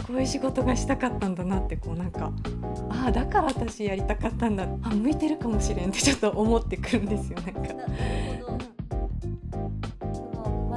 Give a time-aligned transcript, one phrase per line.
[0.00, 2.32] 私こういう仕事がしたかったんだなってこうなんか
[2.90, 4.66] ああだから私やりたかったんだ。
[4.82, 7.74] あ向いてるかもしれんってちょっと思ってくるんですよなんか。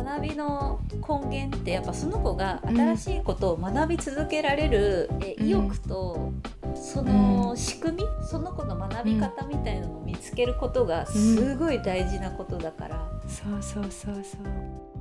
[0.03, 5.47] 学びの根源ってやっぱその子が新しいことを学び続けられる、えうん。
[5.47, 6.33] 意欲と
[6.75, 14.92] その仕組み、その子の学び方みたいなのを見つけることがすごい大事なことだから、そうそうそうそう。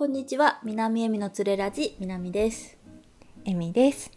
[0.00, 2.78] こんにちは南恵美のつれラジ南です
[3.44, 4.10] エミです。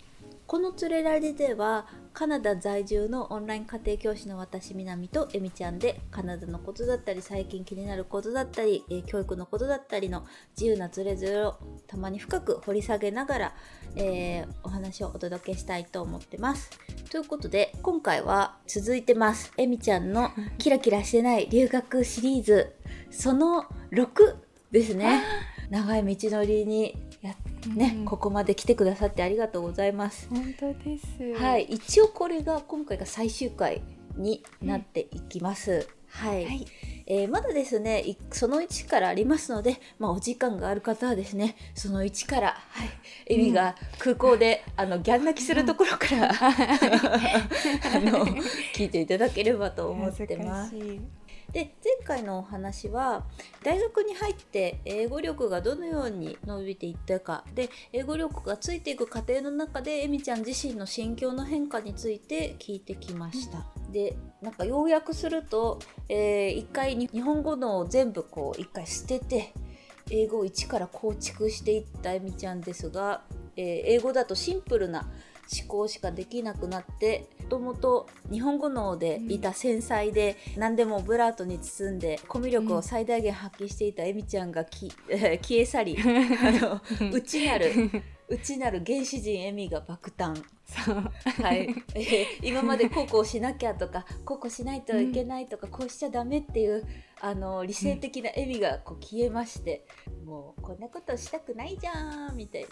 [0.48, 10.24] このつれラジではカナダ在住のオンライン家庭教師の私南とえみちゃんでカナダのことだったり最近気になることだったり、えー教育のことだったりの
[10.56, 13.54] 自由なつれづれをたまに深く掘り下げながら、
[13.98, 16.70] えーお話をお届けしたいと思ってます。
[17.12, 22.72] ということで今回は続いてますえみちゃんの キラキラしてない留学シリーズ
[23.12, 24.38] その6
[24.72, 25.22] ですね。
[25.74, 27.34] 長い道のりにや
[27.76, 30.28] ね、うんここまで来てくださってありがとうございます。
[30.30, 31.42] 本当です。
[31.42, 31.64] はい、。
[31.64, 33.82] 一応これが今回が最終回
[34.16, 35.88] になっていきます。
[36.10, 36.68] はい、はい。
[37.08, 42.90] えーまだですね、いその1からありますので、まあお時間がある方はですね、その1から、はい、
[43.34, 48.28] エミが空港で、あのギャン泣きするところから、 あの
[48.76, 50.76] 聞いていただければと思ってます。
[51.54, 53.24] で前回のお話は
[53.64, 63.64] 大学に入って英語力がどのように伸びていったかで英語力がついていく過程の中でエミちゃん自身の心境の変化について聞いてきました。
[63.92, 65.80] でなんか要約すると、
[66.10, 69.54] えー一回に日本語のを全部こう一回捨てて
[70.10, 73.22] 英語を一から構築していったエミちゃんですが、
[73.56, 75.08] えー英語だとシンプルな
[75.62, 87.72] 思考しかできなくなってもともと日本語脳でいた繊細で、何でもオブラートに包んでコミュ力を最大限発揮していたエミちゃんがき、え ー消え去り あの内なる
[88.30, 90.42] 内なる原始人エミが爆誕。
[91.44, 96.84] はい、えー今までこうこうしなきゃとかこうこうしないといけないとか、こうしちゃダメっていう
[97.22, 99.86] あの理性的な笑みがこう消えまして、
[100.26, 102.68] もうこんなことしたくないじゃんみたいな、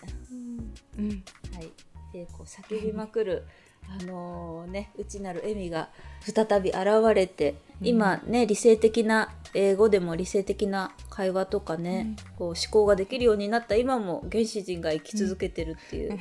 [0.97, 1.23] うん。
[1.53, 1.71] はい、
[2.11, 3.45] でこう叫びまくる、
[3.89, 5.89] あのね内なる笑みが
[6.21, 6.79] 再び現
[7.13, 16.17] れて、今ね理性的な英語でも理性的な会話とかね、こう思考ができるようになった今も原始人が生き続けてるっていう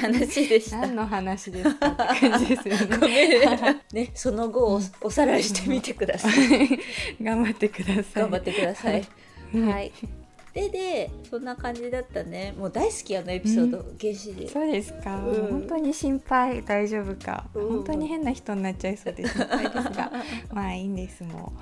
[0.00, 0.78] 話でした。
[0.78, 3.82] 何の話ですかって感じですよごね。
[3.92, 6.78] ね、その後をおさらいしてみてください。
[7.22, 8.04] 頑張ってください。
[8.14, 9.06] 頑張ってください。
[9.54, 9.92] うんはい。
[10.54, 12.54] ででそんな感じだったね。
[12.58, 14.48] もう大好きあのエピソード、う原始人。
[14.48, 15.46] そうですか、うん。
[15.50, 17.68] 本当に心配大丈夫か、うん。
[17.68, 20.12] 本当に変な人になっちゃいそうで心配ですが。
[20.52, 21.54] まあいいんですも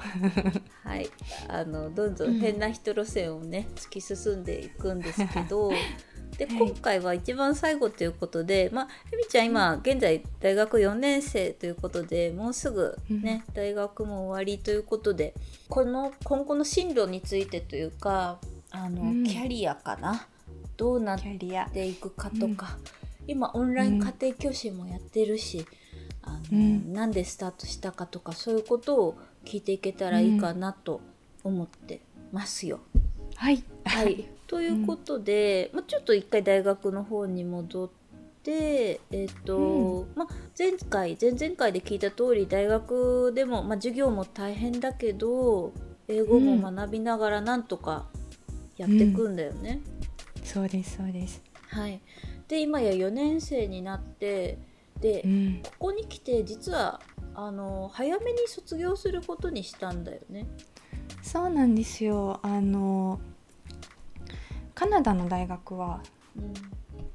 [0.82, 1.08] はい。
[1.46, 5.70] あのどんどん変な人路線をね突き進んでいくんですけど。
[6.36, 6.56] ではい。
[6.56, 15.34] 今回は一番最後ということで、まあ、えみちゃん今現在大学4年生ということでもうすぐね、大学も終わりということで
[15.68, 18.38] この今後の進路についてというか
[18.70, 19.25] あの、うん。
[19.25, 20.26] キャリアかな？
[20.76, 21.20] どうなっ
[21.72, 22.78] ていくかとか、
[23.26, 25.66] 今オンライン家庭教師もやってるし、
[26.22, 26.92] あのうん。
[26.92, 31.00] なんでスタートしたかとかそういうことを聞いていけたらいいかなと
[31.44, 32.00] 思って
[32.32, 32.81] ますよ。
[33.36, 33.62] はい。
[33.84, 37.91] はい、 ということで、まあ、ちょっと一回大学の方に戻っ
[38.42, 45.72] て、えっとうまあ、前回前々回で聞いた通り大学でも、まあ、授業も大変だけど
[46.08, 48.06] 英語も学びながらなんとか
[48.80, 49.80] やっていくんだよね。
[50.42, 51.42] そうですそうです。
[51.68, 52.00] はい、
[52.48, 54.58] で今や4年生になって
[55.00, 55.60] で、うん。
[55.62, 57.00] ここに来て実は
[57.34, 60.46] あの早めに卒業することにしたんだよね。
[61.22, 62.40] そうなんですよ。
[62.42, 63.20] あの
[64.74, 66.02] カナダの大学は
[66.36, 66.54] うん。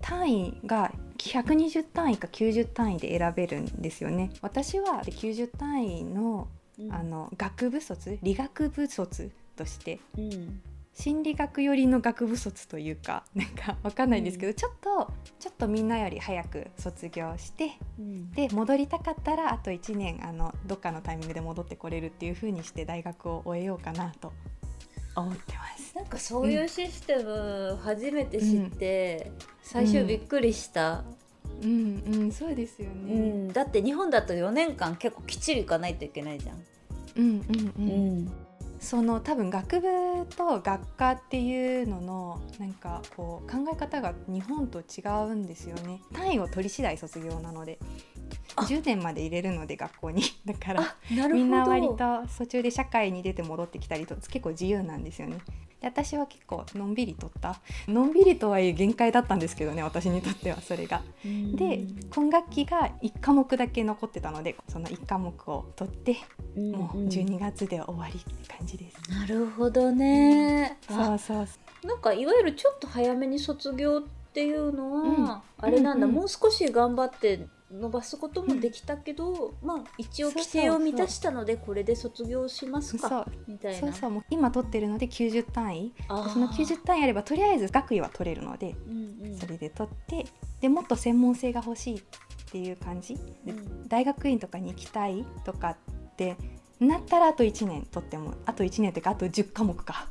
[0.02, 4.30] 単位が120単位か90単位で選べるんですよね。
[4.44, 6.94] 私は90単位のうん。
[6.94, 8.20] あの学部卒？
[8.22, 10.62] 理学部卒としてうん
[10.96, 24.32] 心理学寄りの学部卒というか なんかわかんないんですけど、ちょっとちょっとみんなより早く卒業してうんで戻りたかったらあと1年あのどっかのタイミングで戻ってこれるっていう風にして大学を終えようかなと
[25.16, 25.96] 思ってます。
[25.96, 29.32] なんかそういうシステム初めて知って、
[29.62, 31.04] 最初びっくりした、
[31.62, 33.14] うんうんそうですようね。
[33.16, 36.64] んだって日本だと4年間結構きっちり行かないといけないじゃん。
[37.18, 38.26] うんうんうん。
[38.26, 38.45] ん
[38.86, 39.88] その多分学部
[40.38, 46.02] と学科っていうののなんかこう考え方が日本と違うんですよね。
[46.14, 47.80] 単位を取り次第卒業なので。
[48.56, 50.24] 10年まで入れるので学校に。
[50.46, 50.96] だから
[51.28, 55.38] みんな割と途中で社会に出て戻ってきたりと結構自由なんですよね。
[55.82, 57.60] でで私は結構のんびり取った。
[57.88, 61.02] のんびりとはいえ限界だったんですけどね 私にとってはそれが。
[61.24, 66.18] で今学期が1科目だけ残ってたのでその1科目を取って、
[66.56, 69.12] もう12月で終わりって感じです。
[69.12, 71.48] なるほどね、そうそう。
[71.86, 74.02] なんかいわゆるちょっと早めに卒業っ
[74.34, 75.66] ていうのは、うん。
[75.68, 76.20] あれなんだ、うんうん。
[76.22, 83.26] もう少し頑張って伸ばすこともできたけど、まあ一応規定を満たしたのでこれで卒業しますかそう。
[83.48, 83.80] みたいな。
[83.80, 85.94] そうそうもう今取ってるので90単位。
[86.08, 89.38] その90単位あればとりあえず学位は取れるのでうんうん。
[89.38, 90.26] それで取って
[90.62, 92.02] でもっと専門性が欲しいっ
[92.52, 93.16] ていう感じ。
[93.46, 93.88] でうん。
[93.88, 96.38] 大学院とかに行きたいとかって
[96.80, 100.08] なったらあと1年取ってもあと1年っていうかあと10科目か。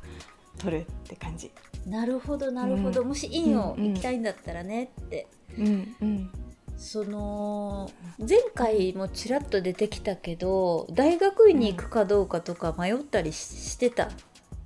[0.59, 1.51] 取るって感じ。
[1.85, 3.09] なるほどなるほど、うん。
[3.09, 3.93] もし院をうんうん。
[3.93, 5.27] 行きたいんだったらねって、
[5.59, 6.31] うんうん
[6.77, 14.11] その前回もちらっと出てきたけど大学院に行くかどうかとか迷ったりししてた？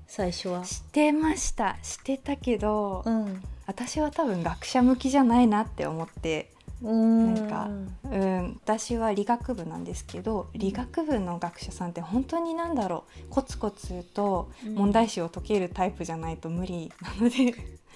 [0.06, 0.64] 最初は。
[0.64, 1.76] してました。
[1.82, 3.42] してたけど、うん。
[3.66, 6.50] 私は多分学者向きじゃないなって思って、
[6.82, 7.34] うん。
[7.34, 7.68] なんか
[8.04, 13.28] うん、私は理学部なんですけど理学部の学者さんって本当になんだろう。
[13.28, 17.54] コツコツと問題集を解けるタイプじゃないと無理なので、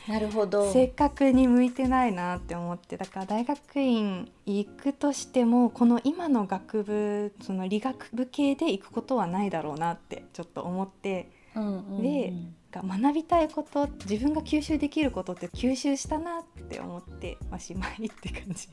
[0.08, 0.72] なるほど。
[0.72, 12.32] 正確に向いてないなって思ってだから大学院行くとしてもこの今の学部その理学部系で行くことはないだろうなってちょっと思ってうんうんうんで
[12.72, 18.68] が学びたいこと自分が吸収できることって吸収したなって思っておしまいって感じ。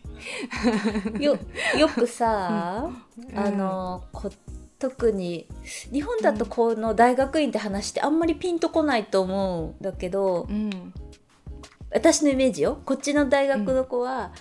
[1.21, 1.37] よ
[1.77, 4.31] よくさ、うんあのこ
[4.79, 5.45] 特に
[5.91, 10.93] 日本だとこの大学院って話ってあんまりピンとこないと思うんだけど、うん
[11.91, 12.81] 私のイメージよ。
[12.86, 14.31] こっちの大学の子は、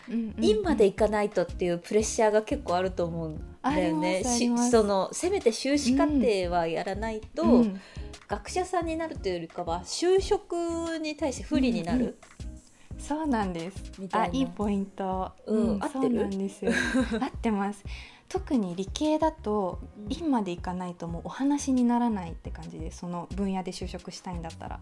[0.41, 4.23] 院まで行かないとっていうプレッシャーが結構あると思うんだよね。
[4.71, 7.81] そのせめて修士課程はやらないと、うん。
[8.29, 10.53] 学者さんになるというよりかは就職
[11.00, 12.15] に対して不利になる、うんうん
[12.99, 13.93] そうなんです。
[13.99, 14.39] みたいな。
[14.39, 15.83] いポイント、うん。
[15.83, 16.01] 合ってる？
[16.01, 16.73] そうなんですよ。
[17.21, 17.85] 合ってます。
[18.29, 20.12] 特に理系だとうん。
[20.12, 24.81] 院まで行かないともうお話にならないって感じでその分野で就職したいんだったら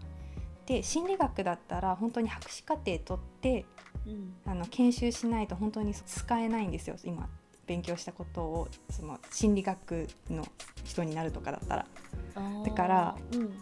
[0.67, 3.65] で心理学だったら本当に博士課程取って
[4.05, 4.33] うん。
[4.45, 6.95] あの研修しないと本当に使えないんですよ。
[7.03, 7.27] 今
[7.65, 10.45] 勉強したことをその心理学の
[10.85, 11.85] 人になるとかだったら。
[12.65, 13.53] だからうん。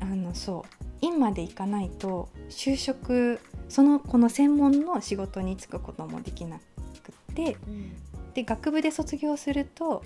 [0.00, 0.84] あのそう。
[1.04, 7.92] 院まで行かないと就職そのこの専門の仕事に就くこともできなくってうん。
[8.34, 10.02] で学部で卒業すると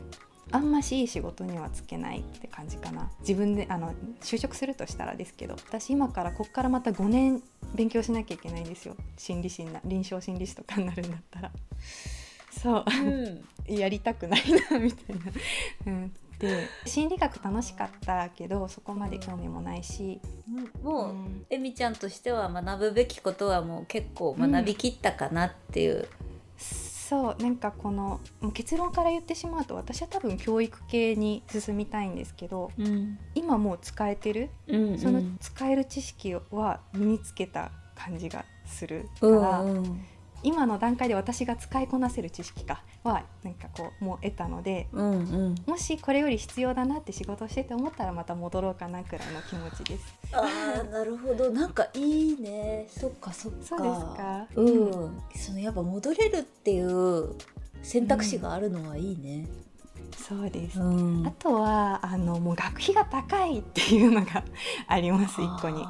[0.53, 3.11] あんましいい仕事には就けないって感じかな。
[3.21, 7.43] 自分であの就職するとしたらですけど私今からこっからまた5年
[7.75, 8.97] 勉強しなきゃいけないんですよ。
[9.17, 11.51] 心理師な臨床心理士とかになるんだったら。
[12.51, 12.85] そう。
[12.87, 13.45] うん。
[13.67, 15.23] やりたくないなみたいな。
[15.87, 20.21] うん、で心理学楽しかったけどそこまで興味もないし、
[20.83, 21.47] もう、うん。
[21.51, 26.09] えみちゃんとしては学ぶべきことはもう結構学びきったかなっていう、
[27.09, 33.19] そうなんかこのもう結論から言ってしまうと私は多分教育系に進みたいんですけどうん。
[33.35, 34.51] 今もう使えてる？
[34.67, 40.05] うんその使える知識は身につけた感じがするかうんら、うん
[40.47, 45.15] 今の段階で私が使いこなせる知識かはなんかこうもう得たのでうんう
[45.49, 45.55] ん。
[45.67, 50.15] もしこれより必要だなって仕事してて思ったらまた戻ろうかなくらいの気持ちです。
[50.33, 51.51] あーなるほど。
[51.51, 52.87] なんかいいね。
[52.89, 53.59] そっかそっか。
[53.65, 54.47] そうですか？
[54.55, 57.35] うん、そのやっぱ戻れるっていう
[57.83, 59.49] 選択肢があるのはいいね、
[60.17, 60.79] そうです。
[60.81, 61.27] うん。
[61.27, 64.45] あとはあのもう学費が高いっていうのが
[64.87, 65.85] あります一個に。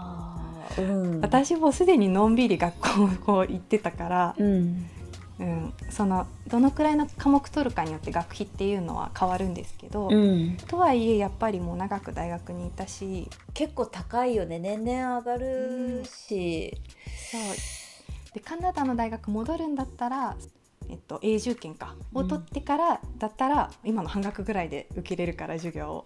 [0.78, 4.90] うん、私もすでにのんびり学校をこう行ってたから、うん。
[5.38, 14.58] うん、そのどのくらいの科目取るかによって学費っていうのは変わるんですけど、うん、とはいえやっぱりもう長く大学にいたし結構高いよね。
[14.58, 16.72] 年々上がるし、
[17.30, 17.40] そう。
[18.32, 20.36] でカナダの大学戻るんだったら、
[20.88, 21.94] えっと、永住権か。
[22.14, 26.04] を取ってからだったら、今の半額ぐらいで受けれるから授業を。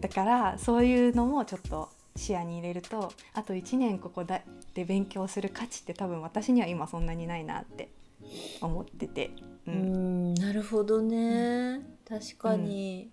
[0.00, 4.42] だからそういうのもちょっと視野に入れるとあと1年ここだ
[4.74, 7.90] で勉強する価値って多分私には今そんなにないなって
[8.60, 9.30] 思ってて。
[9.66, 11.80] ううんんなるほどね。
[12.08, 13.08] 確かに、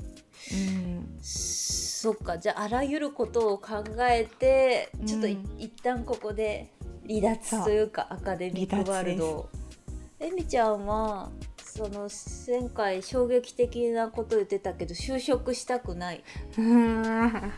[0.51, 1.17] うん。
[1.21, 5.59] そっかじゃああらゆることを考えてちょっとい、うん。
[5.59, 6.71] 一旦ここで
[7.07, 9.49] 離脱というかアカデミックワールドを。
[10.19, 11.29] えみちゃんは
[11.69, 12.09] その
[12.47, 16.23] 前回衝撃的なこと言ってたけど就職したくない。
[16.57, 17.53] う ん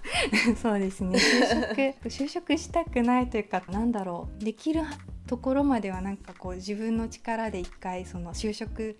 [0.61, 1.17] そうですね。
[1.17, 4.43] 就職 就職したくないというかなんだろう。
[4.43, 4.81] できる
[5.27, 8.97] ところまではなんかこう自分の力で一回その就職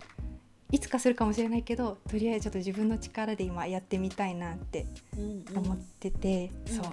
[0.70, 5.58] いつかするかもしれないけどとりあえずちょっと自分の力で今やってみたいなってうんうん。
[5.58, 6.86] 思ってて、そう、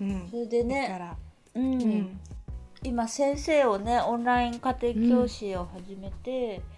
[0.00, 0.10] うん。
[0.10, 0.28] うん。
[0.30, 1.16] それでだかね、ら、
[1.54, 1.82] うん。
[1.82, 2.20] うん。
[2.82, 6.75] 今先生をねオンライン家庭教師を始めて、うん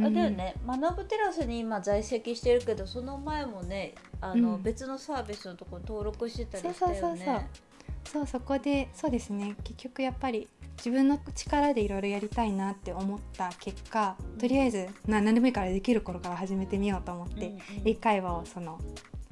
[0.00, 0.54] あれだよね。
[0.66, 4.62] 学ぶテラスに今在籍してるけどその前もねあの、うん。
[4.62, 7.48] 別のサービスのところに登録してたりしたそうそうそうよね。
[8.04, 9.54] そうそこでそうですね。
[9.64, 18.78] 結局やっぱり自分の力でいろいろやりたいなって思った結果とりあえずな何でもいいからできる頃から始めてみようと思って、うんうん英会話をその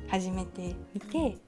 [0.09, 1.39] 始めてみて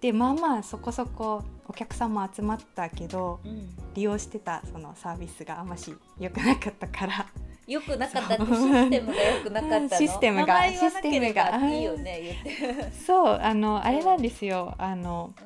[0.00, 3.68] でまあまあそこそこお客さんも集まったけどうん。
[3.94, 7.26] 利用してたそのサービスがあんまし良くなかったから
[7.66, 9.88] よくなかったってシステムがよくなかったの？
[9.88, 14.74] システムがいいよね言って、 そうあのあれなんですよ。
[14.78, 15.40] あのう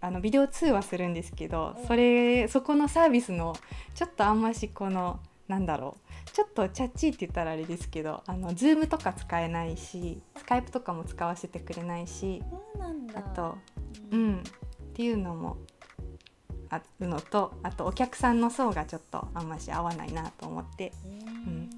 [0.00, 1.86] あのビデオ通話するんですけど、うん。
[1.86, 3.56] それそこのサービスの
[3.94, 13.18] ちょっとあんましこのなんだろうちょっとチャッチーって言ったらあれですけどあのズームとか使えないしスカイプとかも使わせてくれないしんそうなんだ。
[13.18, 13.58] あと
[14.12, 14.38] ううんん。
[14.38, 14.42] っ
[14.94, 15.56] ていうのも
[16.70, 21.70] あるのとあとお客さんの層がちょっとあんまし合わないなと思って、うん。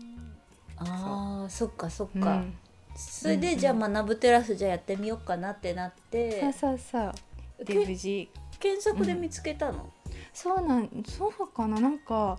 [0.79, 2.55] あーそっかそっか、うん。
[2.95, 6.41] それで、じゃあ学ぶテラスじゃあやってみようかなってなって。
[6.41, 6.99] そうそうそ
[7.61, 7.65] う。
[7.65, 8.29] でけ無事。
[8.59, 9.93] 検索で見つけたの、
[10.33, 11.79] そうなんそうかな。
[11.81, 12.39] なんか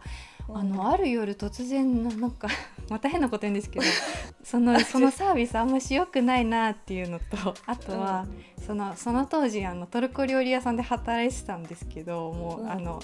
[0.50, 0.72] あうん。
[0.72, 2.48] のある夜突然ななんか
[2.90, 3.86] また変なこと言うんですけど
[4.44, 8.26] そのそのサービスあんまし良くないなっていうのとあとは、
[8.66, 12.72] そのその当時あのトルコ料理屋さんで働いてたんですけどもう、うん。
[12.72, 13.02] あの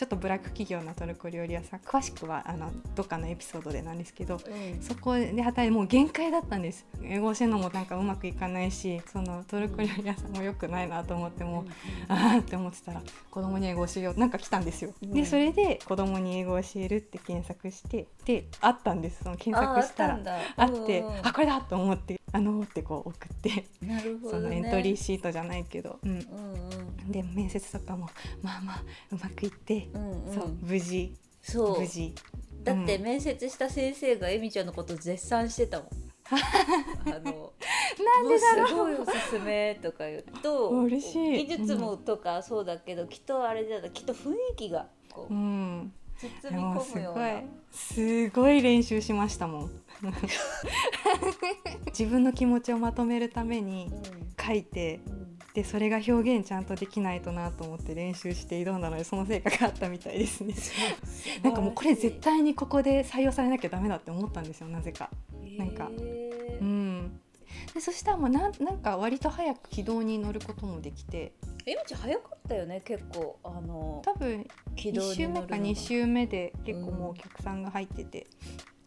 [0.00, 4.80] ちょっとブラック企業のトルコ料理屋さん詳しくはあのどっかのエピソードでなんですけどうん。
[4.80, 6.86] そこで働いてもう限界だったんです。
[7.02, 11.72] 英語教えるのもなんかうまくいかないしそのトルコ料理屋さんも良くないなと思ってもう
[12.08, 15.12] あーって思ってたら子供に英語教えようなんか来たんですよ、うん。
[15.12, 19.22] でそれで子供に英語教えるって検索してであったんです。
[19.22, 20.18] その検あ索したら
[20.56, 27.12] あって、あこれだと思ってあのーってこう送って、なるほそど、ね、のエントリーシートじゃないけど、うん、うんうん。
[27.12, 28.08] で面接とかも
[28.42, 28.82] まあまあ
[29.12, 30.34] うまくいって、うんうん。
[30.34, 31.14] そう無事。
[31.42, 31.80] そう。
[31.80, 32.14] 無事。
[32.62, 33.02] だってうん。
[33.02, 35.88] 面接した先生がエミちゃんのこと絶賛してたもん。
[36.30, 38.68] あのなんでだろう。
[38.68, 41.46] すごいおすすめとか言うと嬉しい。
[41.46, 45.92] 技術もとかそうだけど、きっとあれだきっと雰囲気がこううん
[46.50, 47.30] もうなごい
[47.70, 49.70] すごい練習しましたもん。
[51.86, 53.90] 自分の気持ちをまとめるために
[54.40, 55.00] 書いて
[55.54, 60.54] でそれが表現ちゃんとできないとなと思って練習して挑んだのでその成果があったみたいですね。
[61.42, 65.10] なんかもうこれ絶対にここで採用されなきゃダメだって思ったんですよなぜか。
[65.58, 66.24] なんかへー。
[66.24, 66.29] うん
[67.74, 71.32] でそしたらもうなんなんか割と早く軌道に乗ることもできて。
[71.66, 75.64] エミち早かったよね結構あの多分軌道1週目かに乗るのが。
[75.66, 78.26] 2週目で結構もうお客さんが入ってて、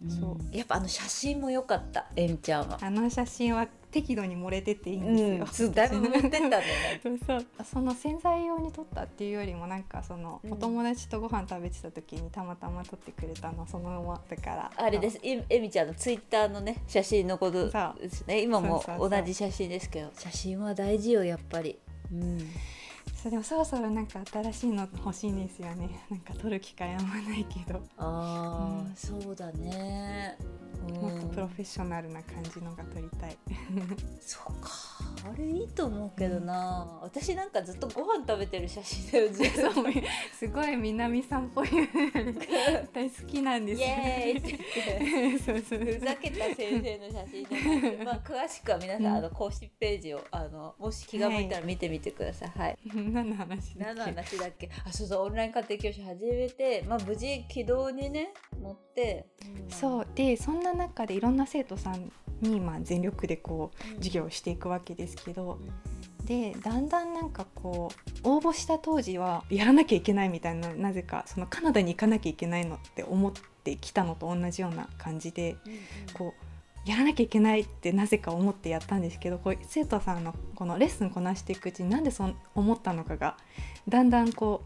[0.09, 2.77] そううんやっぱあの写真も良かったエミちゃんは。
[2.81, 5.67] あの写真は適度に漏れてていいんですよ。
[5.67, 7.19] うん、だいぶ持ってったんだよね。
[7.25, 18.41] そうその潜在用に撮ったっていうよりもなんかその、うんお友達とご飯食べてた時にたまたま撮ってくれたのそのままだからあれです、えエミちゃんのツイッターのね写真のことですね。
[18.41, 21.79] 今も同じ写真ですけど、写真は大事よやっぱり。
[22.11, 22.39] うん。
[23.23, 26.05] そうでもそろそろなんか新しいの欲しいんですよね。
[26.09, 28.93] なんか撮る機会あんまないけど、ああ、うん。
[28.97, 30.37] そうだね。
[30.87, 33.37] うんもっとプロフェッショナルな感じのが撮りたい
[34.19, 34.69] そうか。
[35.25, 36.99] あれいいと思うけどな。
[37.01, 39.29] 私なんかずっとご飯食べてる写真だよ。
[40.37, 41.69] すごい南さんっぽい
[42.93, 43.81] 大好きなんです。
[45.45, 52.49] そうそうふざけた先生の写真じゃなくて、まあ詳しくは皆さん、うんあの公式ページをあのもし気が向いたら見てみてください。
[52.49, 52.77] はい。
[52.93, 54.69] 何の話だ何のっけ話だっけ？
[54.85, 59.25] あ、そうそうオンライン家庭教師始めて、まあ無事軌道にね乗って。
[59.69, 62.11] そうでそんな中でいろんな生徒さん
[62.41, 66.25] にまあ全力でこううん授業をしていくわけですけどうん。
[66.25, 67.91] でだんだんなんかこ
[68.23, 73.31] う応募した当時はやらなきゃいけないみたいななぜかそのカナダに行かなきゃいけないのって思っ
[73.63, 75.57] てきたのと同じような感じで
[76.13, 76.33] こ
[76.85, 83.35] うやらなきゃいけないってなぜか思ってやったんですけどこう生徒さんのこのレッスンこなしていくうちになんでそう思ったのかが
[83.89, 84.63] だんだんこ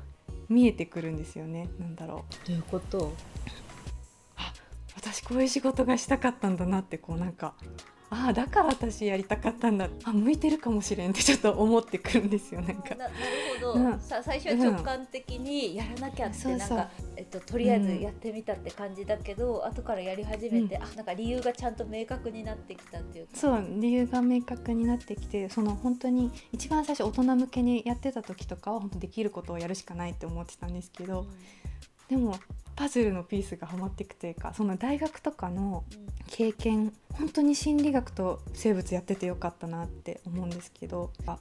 [0.50, 1.68] う見えてくるんですよね。
[1.80, 3.12] なんだろうどういうこと？
[5.18, 7.54] あ私こういう仕事がしたかったんだなってこうなんか
[8.10, 9.90] ああだから私やりたかったんだ。
[10.06, 12.96] あ向いてるかもしれんってちょっと思ってくるんですよなんか。
[12.96, 13.14] ななる
[13.62, 14.00] ほど、うん。
[14.00, 16.78] さ最初は直感的にやらなきゃってそうそう。
[16.78, 20.84] なんか、えっと、とりあえずやってみたって感じだけど、後からやり始めて、うん。
[20.84, 23.32] あなんか理由がちゃんと明確になってきたっていうか。
[23.36, 31.26] そう理由が明確になってきてその本当に一番最初大人向けにやってた時とかは本当できることをやるしかないって思ってたんですけど
[32.10, 32.38] でも
[32.76, 35.84] パズルのピースがはまっていくというかその大学とかの
[36.28, 41.40] 経験本当に心理学と生物やっててよかったなって思うんですけどあ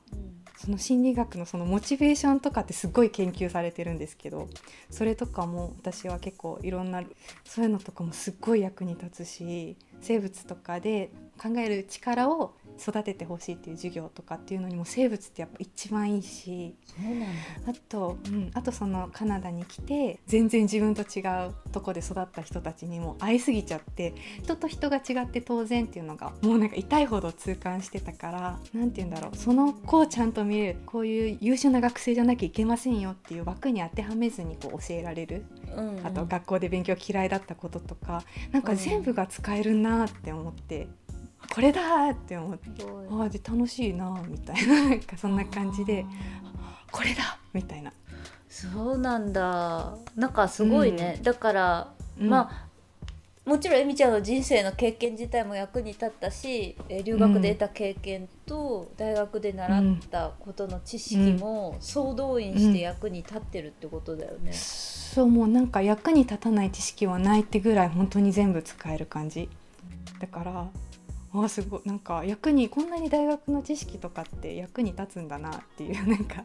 [0.56, 4.49] その心理学のそのモチベーションとかってすごい研究されてるんですけど
[4.90, 7.02] それとかも私は結構いろんな
[7.44, 17.26] そういうのとかもすっごい役に立つし生物とかで考える力を育ててほしいっていう授業とかっていうのにも生物ってやっぱ一番いいしそうなんだ
[17.68, 35.45] あと、うん、あとそのカナダに来て全然自分と違うとこで育った人たちにも会いすぎちゃって人と人が違って当然っていうのがもうなんか痛いほど痛感してたから何て言うんだろうその子をちゃんと見れるこういう優秀な学生じゃなきゃいけませんよっていう枠に当てはめずにこう教えられる
[35.76, 40.88] うんうんあと学校で勉強嫌いだったこととかなんか全部が使えるなって思って。
[41.55, 46.05] これだーって思ってあーで楽しいなみたいな なんかそんな感じで
[46.91, 47.93] これだみたいな、
[48.49, 49.97] そうなんだ。
[50.15, 52.29] なんかすごいね、だから、うん。
[52.29, 52.67] まあ
[53.47, 64.53] もちろんえみちゃんの人生の経験自体も役に立ったしえー留学で得た経験と大学で習ったことの知識も総動員して役に立ってるってことだよね。
[64.53, 69.49] そうもうなんか役に立たない知識はないってぐらい本当に全部使える感じ。
[70.19, 70.67] だから
[71.43, 71.81] あーすごい。
[71.85, 76.45] なんか役にこんなに大学の知識とかって役に立つんだなっていうなんか。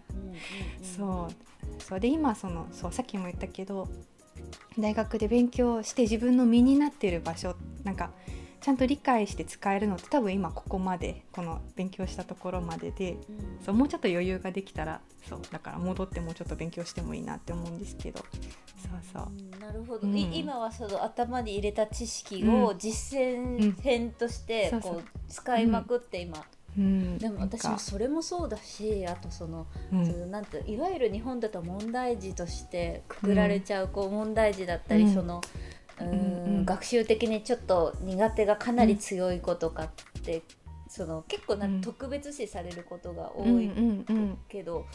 [0.81, 1.81] そう。
[1.81, 1.99] そう。
[1.99, 3.87] で今そのそうさっきも言ったけど
[4.77, 8.11] 大学で勉強して自分の身になっている場所なんか
[8.61, 13.17] ちゃんと理解して使えるのって多分今ここまでこの勉強したところまででうん。
[13.65, 18.19] そうもうちょっと余裕ができたらそうだから戻ってもうちょっと勉強してもいいなって思うんですけど。
[18.19, 19.27] そうそう。
[19.31, 20.17] うんなるほど、うん。
[20.17, 26.43] い今はその頭に入れた知識を実践編としてこう使いまくって今、
[26.77, 27.17] うん。
[27.17, 30.05] でも私もそれもそうだしあとそのうん。
[30.05, 35.13] そのなんていわゆる日本だと問題児としてくくられちゃうこう問題児だったり、うん。
[35.13, 35.41] その
[36.01, 36.65] うーん。
[36.65, 39.89] 学習的にちょっと苦手がかなり強い子とかっ
[40.21, 40.43] て、
[40.87, 43.71] その結構なうん特別視されることが多い
[44.49, 44.85] けど、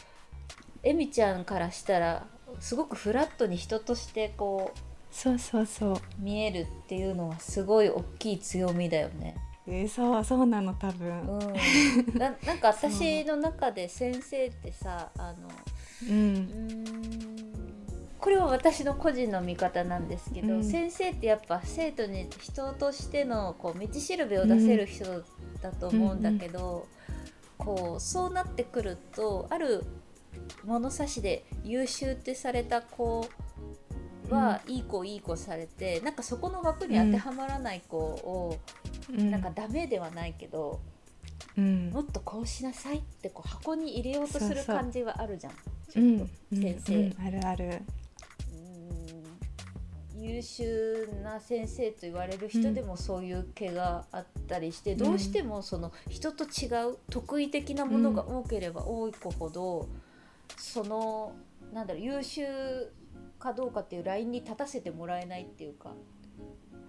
[0.83, 2.27] えみちゃんからしたら
[2.59, 4.79] すごくフラットに人としてこう
[5.11, 5.95] そうそうそう。
[6.19, 9.35] 見えるっていうのはすごい大きい強みだよね。
[9.67, 11.09] えーそうそうなの多分。
[11.21, 11.53] うん、
[12.17, 15.47] ななんか私の中で先生ってさあの
[16.03, 17.26] ううんーん
[18.19, 20.63] これは私の個人の見方なんですけど、うん。
[20.63, 25.05] 先生ってやっぱ生徒に人としてのこう道しるべを出せる人
[25.61, 26.87] だと思うんだけど、
[27.57, 29.83] こうそうなってくるとある
[30.65, 33.27] 物差しで優秀ってされた子
[34.29, 38.57] は、いい子いい子されてなんかそこの枠に当てはまらない子を、
[39.11, 39.29] うん。
[39.29, 40.79] なんかダメではないけど、
[41.55, 41.91] うん。
[41.91, 45.53] もっとこうしなさいってこう箱に入れようとする感じはあるじゃん。
[45.89, 46.21] ちうん。
[46.21, 47.15] ょっと先生、うん。
[47.25, 47.65] あるある。
[47.65, 47.87] うん
[50.27, 59.87] 優秀な先生と言われる人でもそういう毛があったりして、どうしてもその人と違う得意的なものが多ければ多い子ほど、
[60.57, 61.33] その
[61.73, 62.45] なんだろう優秀
[63.39, 65.91] かどうかっていうラインに立たせてもらえないっていうか。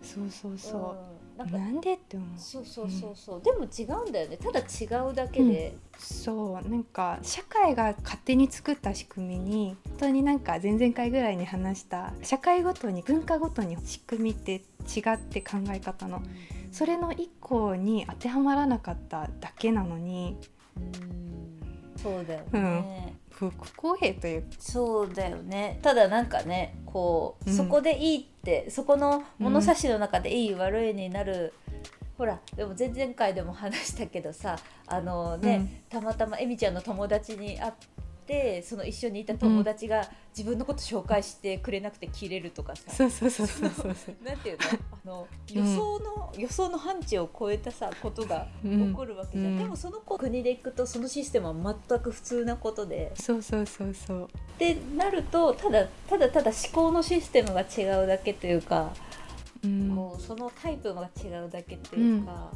[0.03, 2.29] そうそうそうんなんかうなんでって思う。
[2.37, 4.37] そうそうそうそう、でも違うんだよね。
[4.37, 6.69] ただ違うだけで、そう。
[6.69, 16.21] なんか社会が勝手に作った仕組みに本当になんか前々回ぐらいに話した社会ごとに文化ごとに仕組みって違って考え方の。
[16.73, 20.37] それの一個に当てはまらなかっただけなのに。
[20.77, 21.19] うん。
[21.97, 25.79] そうだよね、不不公平というそうだよね。
[25.83, 27.57] ただなんかねこう、うん。
[27.57, 31.55] そこでいいってそこの物差しの中でいい悪いになる、
[32.17, 37.87] ほらでも前々回でも話したけどさあのね、たまたまえみちゃんの友達に会って
[38.63, 44.67] その一緒にいた友達が自分のこと紹介してくれなくてキレるとかさ、そうそうそうそうそうなんていうの？
[44.93, 49.59] あの予想の、予想の範疇を超えたさことが起こるわけじゃん、うん。
[49.59, 53.13] でもその子国で行くとそのシステムは全く普通なことで。
[53.15, 54.25] そうそうそうそう。
[54.25, 58.93] ってなるとただただただ思考のシステムが違うだけというか、
[59.65, 59.97] うん。
[59.97, 62.53] こうそのタイプが違うだけというか、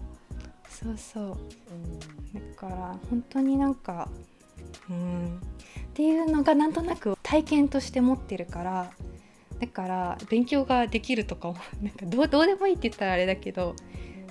[0.68, 1.24] そうそう。
[1.24, 2.54] うん。
[2.54, 4.08] だから本当になんか
[4.90, 5.40] うん
[5.92, 8.90] っていうのがなんとなく体験として持ってるから
[9.60, 13.76] だから勉強ができるとか なんかどうどうでもいいって言ったらあれだけど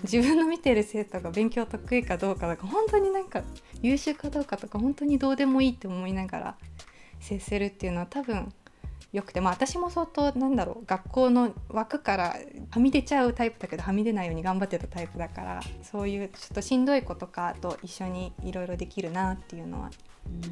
[0.01, 3.43] 自分の見てる生徒が勉強得意かどうかとか本当になんか
[3.83, 6.57] 優秀かどうかとか本当にどうでもいいって思いながら
[7.19, 8.51] 接するっていうのは多分
[9.11, 12.35] よくてまあ私も相当なんだろう学校の枠から
[12.69, 19.91] はみ出ちゃうタイプだけどはみ出ないように頑張ってたタイプだからそういうちょっとしんどい子とかと一緒にいろいろできるなっていうのは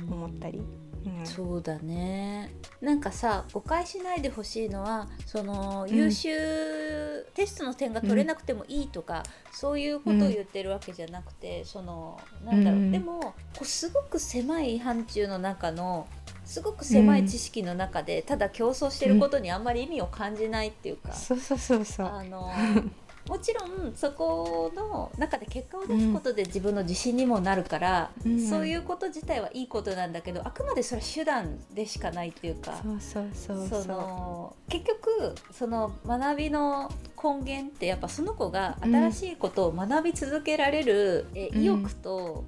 [0.10, 0.62] 思ったり。
[1.06, 2.52] うん、そうだね。
[2.82, 16.06] なんかさ誤解しないでほしいのはその優秀、うん、テストの点が取れなくてもいいとか、うん、そういうことを言ってるわけじゃなくて、そのなんだろう、でもこうすごく狭い範疇の中の
[16.50, 22.08] すごく狭い知識の中で、ただ競争してることにあんまり意味を感じないっていうか、そうそうそうそう。
[22.08, 22.52] あの
[23.30, 33.54] もちろんそこの中で結果を出すことで自分の自信にもなるから、うん、そういうこと自体はいいことなんだけどあくまでそれは手段でしかないっていうかそ
[33.86, 36.90] の結局その学びの
[37.24, 42.46] 根源ってやっぱその子が新しいことを学び続けられる、うん、え意欲と、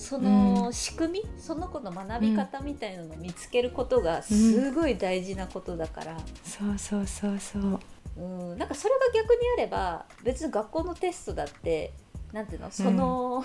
[0.00, 7.80] その仕組み、うん、その子の学び方みたいなのを見つけることがすごい大事なことだから、そうそうそうそう。
[8.16, 8.58] うん。
[8.58, 11.92] なんかそれが逆にあれば別に学校のテストだって
[12.32, 12.70] なんていうの？
[12.70, 13.44] その、うん、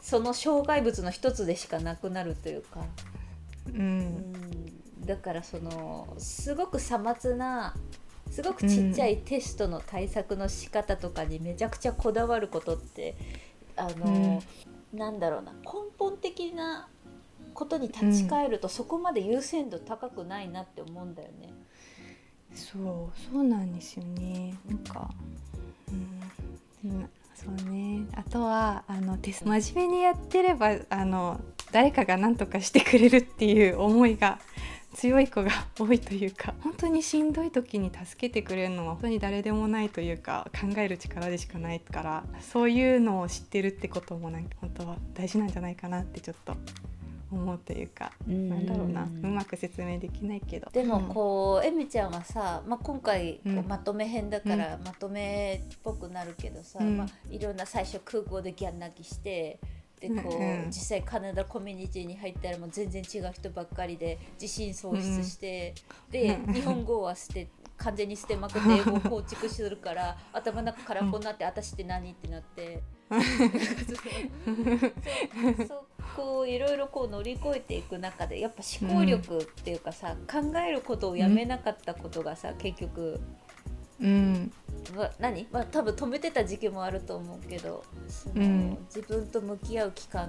[0.00, 2.84] その障害物の一つでしかなくなるというか、
[3.74, 3.82] うん、う
[5.02, 7.74] ん、だからそのすごくさまつな
[8.30, 13.16] すごくちっちゃいテストの対策の仕方とかにめちゃくちゃこだわることって
[13.76, 14.40] あの、うん、
[14.92, 16.88] なんだろうな根本的な
[17.54, 21.52] ことに立ち返ると、そこまで優先度高くないなって思うんだよね。
[22.54, 24.54] そうそうなんですよね。
[24.68, 25.10] なんか
[26.84, 28.06] うん、うん、そうね。
[28.14, 31.40] あとはあのテス真面目にやってればあの
[31.72, 34.38] 誰かが何とかしてくれるっていう思いが
[34.94, 36.54] 強い子が多いというか。
[36.60, 46.56] 本当にしんどい時に助けてくれるのは本当に誰でもないというか考える力でしかないからそういうのを知ってるってこともなんか本当は大事なんじゃないかなってちょっと
[47.30, 49.02] 思うというか、うなんだろうな。
[49.04, 50.70] うまく説明できないけど。
[50.70, 59.58] でもこう、えみちゃんはさ、まあ、今回まとめ編だからまとめっぽくなるけどさ、まあ、いろんな最初空港でギャン泣きして
[60.00, 65.74] でこう、実際カナダコミュニティに入ったらもう全然違う人ばっかりで自信喪失して、
[66.10, 72.82] で日本語は捨て完全に捨てまくって英語を構築するから頭の中空っぽになって、私って何ってなって。
[75.68, 83.20] そこういろいろこう乗り越えていく中でやっぱ思考力っていうかさ、うん、考えることをやめなかったことがさ、うん、結局、
[84.00, 84.52] うん。
[84.94, 90.28] ま、何、まあ、多分止めてた時期もあると思うけどその、うん、自分と向き合う期間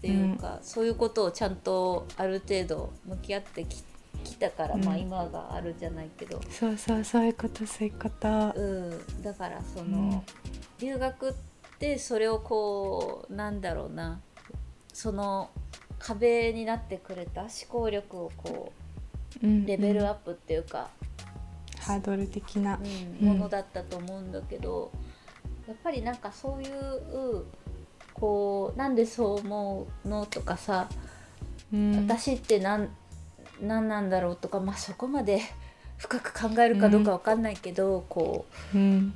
[0.00, 3.84] ていうか、そういうことをちゃんとある程度向き合ってき
[4.24, 6.40] 来たから、まあ今があるじゃないけど。
[6.50, 10.24] そうそうそういうことそういうこと、うん、だからその、
[10.80, 11.32] 留学っ
[11.78, 14.20] てそれをこうなんだろうな。
[14.92, 15.50] その
[15.98, 18.72] 壁になってくれた思考力をこ
[19.42, 20.90] う、レベルアップっていうか、
[21.82, 22.78] ハードル的な、
[23.20, 24.92] うん、ものだったと思うんだけど、
[25.66, 27.44] やっぱりなんかそういう
[28.14, 30.88] こうなんでそう思うのとかさ、
[31.72, 32.88] うん、私って何
[33.60, 35.40] 何なんだろうとか、まあ、そこまで
[35.98, 39.14] 深く考えるかどうか分かんないけど、うん、こう、うん、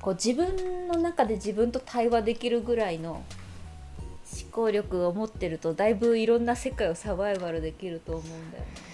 [0.00, 8.91] こう自分の中で自分と対話できるぐらいの思考力を持ってるとだいぶいろんな世界をサバイバルできると思うんだよね。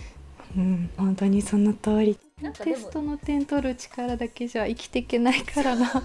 [0.56, 2.18] うん、本当にその通り。
[2.62, 5.94] テストの点取る力だけじゃ生きていけないからな。
[5.94, 6.02] ね、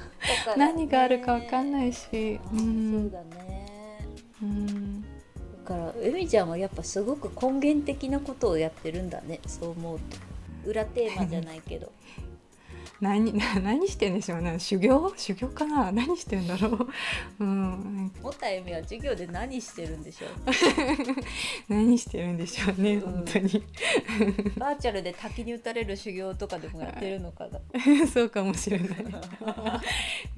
[0.57, 4.07] 何があるかわかんないし、うん、そうだね、
[4.41, 5.07] うん、だ
[5.63, 9.39] からえみちゃんはやっぱすごく根源的なことをやってるんだね。
[9.45, 10.17] そう思うと。
[10.65, 11.91] 裏テーマじゃないけど
[13.03, 14.57] 何 何してんでしょうね。
[14.59, 15.13] 修行？
[15.17, 15.91] 修行かな？
[15.91, 16.87] 何してんだろう？
[17.39, 18.11] うん。
[18.21, 20.29] もたえみは授業で何してるんでしょう？
[21.67, 23.63] 何してるんでしょうね、うん、本当に。
[24.57, 27.59] バーチャルで滝に打たれる修行とかでもやってるのかな？
[28.07, 28.89] そうかもしれない。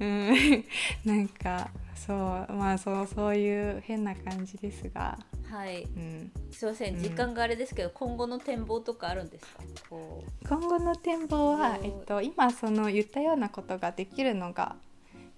[0.00, 0.64] うん。
[1.04, 2.16] なんかそう
[2.52, 5.16] まあそうそういう変な感じですが
[5.50, 9.62] はい、うん、すいません時間があれですけど、うん、今後の展望とかあるんですか？
[10.48, 14.76] 今後の展望は、えっと、今その言ったようなことができるのが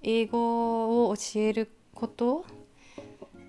[0.02, 2.46] 英語を教えること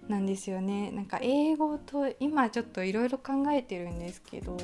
[0.08, 0.91] なんですよね。
[0.91, 4.58] なんか英語と今ちょっといろいろ考えてるんですけど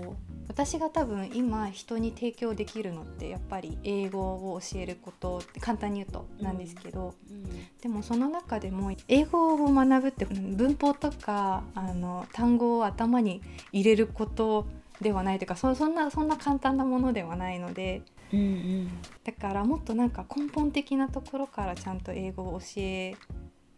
[0.47, 14.67] 私が多分今人に提供できるのってやっぱり英語を教えることって簡単に言うとなんですけど、うんうん、でもその中でも英語を学ぶって文法とかあの単語を頭に入れること
[15.01, 18.89] ではないというかそんなそんな簡単なものではないので、うんうん、
[19.23, 23.15] だからもっとなんか根本的なところからちゃんと英語を教え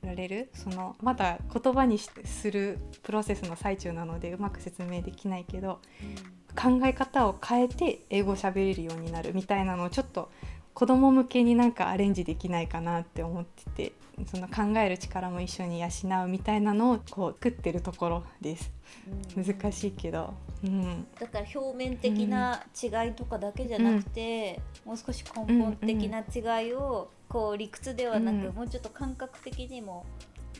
[0.04, 5.80] られるそのまだ言葉にするプロセスの最中なのでうまく説明できないけど、
[6.58, 10.30] 考え方を変えて英語を喋れるようになるみたいなのをちょっと
[10.74, 13.94] 子供向けになんかアレンジできないかなって思ってて
[14.26, 15.88] その考える力も一緒に養
[16.26, 18.72] うみたいなのをこう作ってるところです。
[19.36, 30.06] 難しいけど、うん、だから表面的な違いとかだけじゃなくて、うん、もう少し根本的な違いをこう理屈ではなく、うん、もうちょっと感覚的にも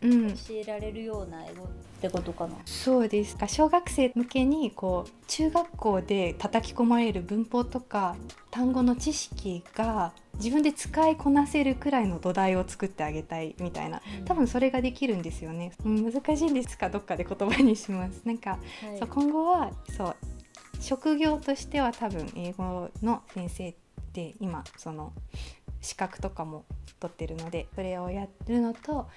[0.02, 1.68] 教えられるような英語っ
[2.02, 3.38] てことかな、うん、そうです。
[3.38, 8.16] か小学生向けにこう中学校で叩き込まれる文法とか
[8.52, 14.02] 単語の知識が自分で使いこなせるくらいの土台を作ってあげたいみたいな。
[14.26, 16.90] 多分それができるんですよね、うん、難しいんですか？
[16.90, 18.22] どっかで言葉にします。
[18.26, 18.58] なんか、は
[18.96, 20.16] い、そう今後はそう
[20.80, 23.76] 職業としては多分英語の先生っ
[24.14, 25.12] て今その
[25.82, 26.66] 資格とかも
[27.00, 29.08] 取ってるのでそれをやるのと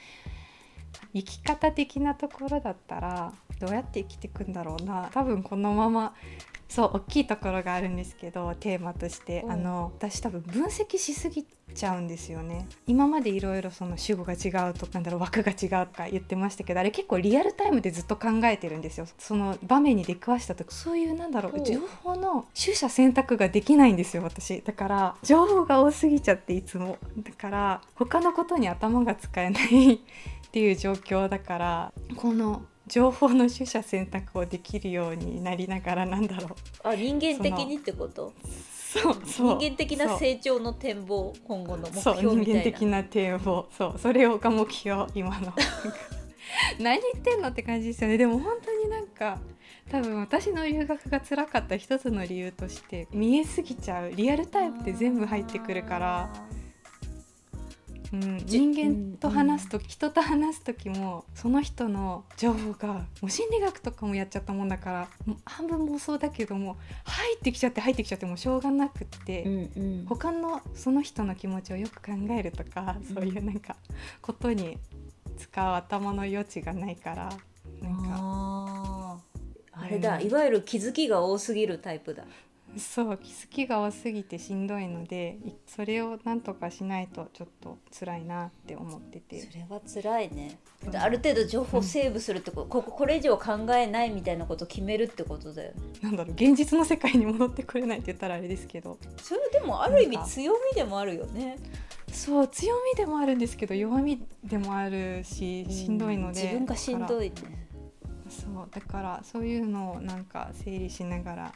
[1.14, 5.10] 生き方的なところだったらどうやって生きていくんだろうな。
[5.12, 6.14] 多分このまま
[6.68, 12.68] そう大きいところがあるんですけどテーマとして、あの私多分分析しすぎちゃうんですよね。
[12.86, 19.06] 今までいろいろその主語が違うとかなんだろう枠が違うとか言ってましたけどあれ結構リアルタイムでずっと考えてるんですよ。
[19.18, 24.62] その場面に出くわした時そういうなんだろう情報の取捨選択ができないんですよ私。
[24.62, 26.98] だから情報が多すぎちゃっていつも。
[27.18, 30.00] だから他のことに頭が使えない
[30.50, 36.48] っていう状況だからこの情報の取捨選択をできるようになりながらなんだろ
[36.84, 36.88] う。
[36.88, 38.32] あ人間的にってこと？
[38.92, 39.58] そうそう。
[39.58, 41.32] 人間的な成長の展望？
[41.46, 42.42] 今後の目標みたいな。
[42.42, 43.68] 人間的な展望。
[43.78, 45.54] そうそれをが目標今の。
[46.80, 48.18] 何言ってんのって感じですよね。
[48.18, 49.38] でも本当になんか
[49.88, 54.10] 多分私の留学が辛かった一つの理由として見えすぎちゃう。
[54.16, 56.32] リアルタイムって全部入ってくるから
[58.12, 65.08] うん、人間と話す時、うん、人と話す時もその人の情報がもう心理学とかもやっちゃったもんだから
[65.44, 73.76] 半分妄想だけども入ってきちゃって入ってきちゃってもしょうがなくって、うんうん、他のその人の気持ちをよく考えるとか、うん、そういうなんか
[74.20, 74.78] ことに
[75.38, 77.32] 使う頭の余地がないから
[77.80, 79.20] なんか。
[79.72, 82.24] あれだ、いわゆる気づきが多すぎるタイプだ。
[82.76, 89.40] そう気づきが多すぎてしんどいのでそれをなんとかしないとちょっと辛いなって思ってて。
[89.40, 90.58] それは辛いね。
[90.94, 95.76] ある程度情報セーブするってこと、うん、こここれ以上考えないみたいなことを決めるってことだよね。
[96.00, 98.98] なんだろう現実の世界に戻ってくれないって言ったらあれですけど。
[99.20, 101.56] それでもある意味強みでもあるよね。
[102.12, 107.68] そう強みでもあるんですけど弱みでもあるししんどいので、自分がしんどいね。
[108.28, 111.52] そうだからそういうのをなんか整理しながら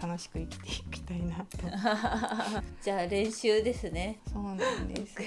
[0.00, 1.58] 楽しく生きていきたいなと。
[2.82, 4.18] じゃあ練習ですね。
[4.32, 4.56] そうなん
[4.88, 5.22] です。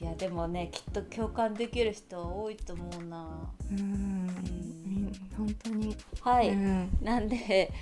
[0.00, 3.50] いやでもねきっと共感できる人多いと思うな。
[3.70, 5.12] うん。
[5.36, 5.96] 本当に。
[6.20, 7.72] はい、うん、なんで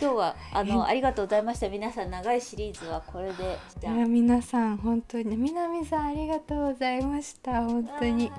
[0.00, 1.68] 今日はあのありがとうございました。
[1.68, 3.58] 皆さん長いシリーズはこれで。
[3.80, 3.94] じゃあ。
[3.94, 7.64] 皆さん本当に南さんありがとうございました。
[7.64, 8.30] 本当に。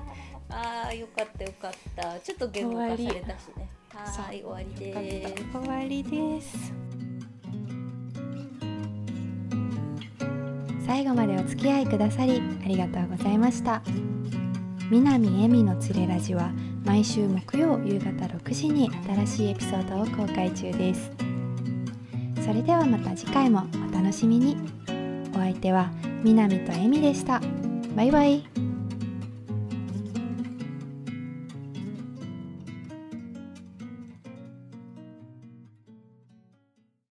[0.50, 6.87] ああよかったよかったちょっと言語化されたしねはい終わりです終わりです
[10.88, 13.82] 最後までお付き合いくださりありがとうございました。
[14.90, 16.50] 南恵美のつれラジは
[16.86, 21.12] 毎週木曜夕方6時に新しいエピソードを公開中です。
[22.42, 24.56] それではまた次回もお楽しみに。
[25.34, 25.90] お相手は
[26.24, 27.42] 南と恵美でした。
[27.94, 28.67] バイバイ。